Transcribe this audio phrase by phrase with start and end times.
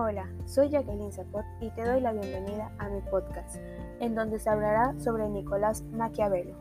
[0.00, 3.56] Hola, soy Jacqueline Zapot y te doy la bienvenida a mi podcast,
[3.98, 6.54] en donde se hablará sobre Nicolás Maquiavelo.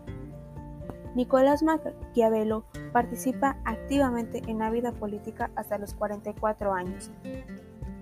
[1.13, 7.11] Nicolás Maquiavelo participa activamente en la vida política hasta los 44 años,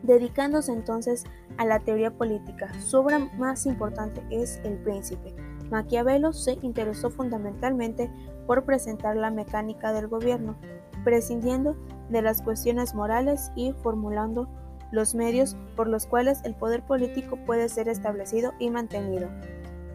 [0.03, 1.25] dedicándose entonces
[1.57, 2.73] a la teoría política.
[2.79, 5.35] Su obra más importante es El Príncipe.
[5.69, 8.09] Maquiavelo se interesó fundamentalmente
[8.47, 10.55] por presentar la mecánica del gobierno,
[11.03, 11.75] prescindiendo
[12.07, 14.47] de las cuestiones morales y formulando
[14.95, 19.29] los medios por los cuales el poder político puede ser establecido y mantenido.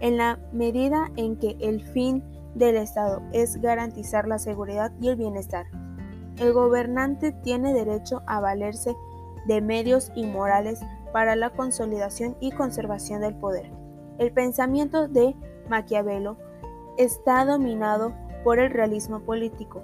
[0.00, 2.22] En la medida en que el fin
[2.54, 5.66] del Estado es garantizar la seguridad y el bienestar,
[6.38, 8.96] el gobernante tiene derecho a valerse
[9.46, 10.80] de medios inmorales
[11.12, 13.70] para la consolidación y conservación del poder.
[14.18, 15.34] El pensamiento de
[15.68, 16.36] Maquiavelo
[16.96, 19.82] está dominado por el realismo político.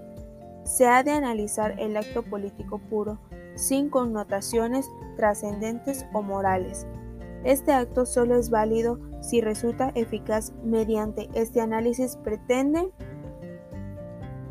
[0.64, 3.18] Se ha de analizar el acto político puro
[3.56, 6.86] sin connotaciones trascendentes o morales.
[7.44, 12.90] Este acto solo es válido si resulta eficaz mediante este análisis pretende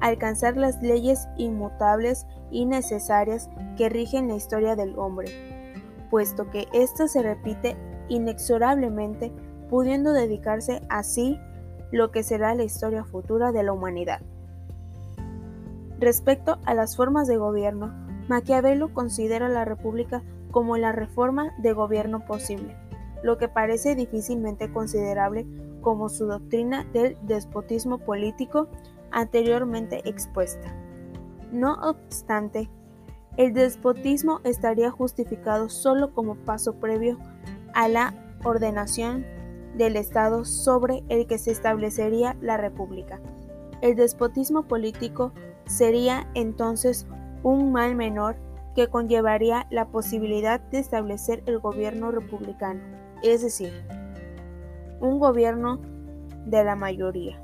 [0.01, 5.27] alcanzar las leyes inmutables y necesarias que rigen la historia del hombre,
[6.09, 7.75] puesto que ésta se repite
[8.07, 9.31] inexorablemente,
[9.69, 11.39] pudiendo dedicarse así
[11.91, 14.21] lo que será la historia futura de la humanidad.
[15.99, 22.25] Respecto a las formas de gobierno, Maquiavelo considera la república como la reforma de gobierno
[22.25, 22.75] posible,
[23.23, 25.45] lo que parece difícilmente considerable
[25.81, 28.67] como su doctrina del despotismo político
[29.11, 30.73] anteriormente expuesta.
[31.51, 32.69] No obstante,
[33.37, 37.19] el despotismo estaría justificado solo como paso previo
[37.73, 39.25] a la ordenación
[39.77, 43.19] del Estado sobre el que se establecería la República.
[43.81, 45.33] El despotismo político
[45.65, 47.05] sería entonces
[47.45, 48.37] un mal menor
[48.73, 52.81] que conllevaría la posibilidad de establecer el gobierno republicano,
[53.21, 53.71] es decir,
[54.99, 55.79] un gobierno
[56.47, 57.39] de la mayoría.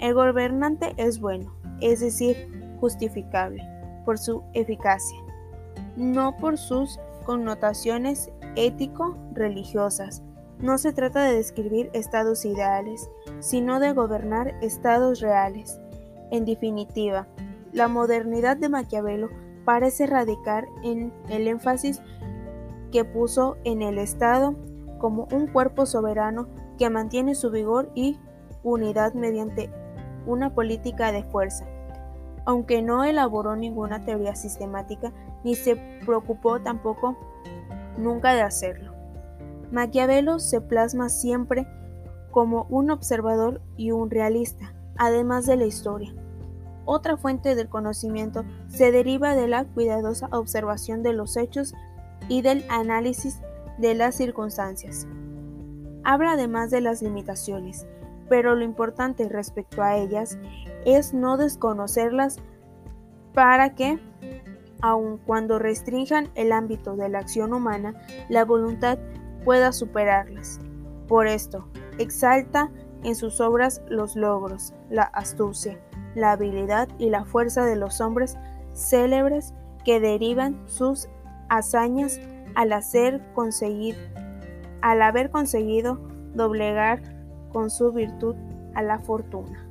[0.00, 3.66] El gobernante es bueno, es decir, justificable,
[4.04, 5.18] por su eficacia,
[5.96, 10.22] no por sus connotaciones ético-religiosas.
[10.58, 13.08] No se trata de describir estados ideales,
[13.40, 15.80] sino de gobernar estados reales.
[16.30, 17.26] En definitiva,
[17.72, 19.28] la modernidad de Maquiavelo
[19.64, 22.00] parece radicar en el énfasis
[22.90, 24.54] que puso en el Estado
[24.98, 26.48] como un cuerpo soberano
[26.78, 28.18] que mantiene su vigor y
[28.62, 29.70] unidad mediante
[30.26, 31.66] una política de fuerza.
[32.44, 35.12] Aunque no elaboró ninguna teoría sistemática
[35.44, 37.16] ni se preocupó tampoco
[37.98, 38.94] nunca de hacerlo.
[39.70, 41.66] Maquiavelo se plasma siempre
[42.30, 46.14] como un observador y un realista, además de la historia.
[46.90, 51.74] Otra fuente del conocimiento se deriva de la cuidadosa observación de los hechos
[52.30, 53.40] y del análisis
[53.76, 55.06] de las circunstancias.
[56.02, 57.86] Habla además de las limitaciones,
[58.30, 60.38] pero lo importante respecto a ellas
[60.86, 62.38] es no desconocerlas
[63.34, 63.98] para que,
[64.80, 68.00] aun cuando restrinjan el ámbito de la acción humana,
[68.30, 68.98] la voluntad
[69.44, 70.58] pueda superarlas.
[71.06, 71.68] Por esto,
[71.98, 72.70] exalta
[73.04, 75.78] en sus obras los logros, la astucia,
[76.20, 78.36] la habilidad y la fuerza de los hombres
[78.74, 81.08] célebres que derivan sus
[81.48, 82.20] hazañas
[82.54, 83.96] al hacer conseguir,
[84.82, 85.96] al haber conseguido
[86.34, 87.02] doblegar
[87.52, 88.36] con su virtud
[88.74, 89.64] a la fortuna.